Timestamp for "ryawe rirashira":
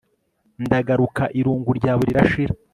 1.79-2.53